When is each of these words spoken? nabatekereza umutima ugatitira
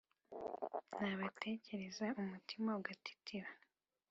nabatekereza 0.99 2.05
umutima 2.21 2.69
ugatitira 2.79 3.49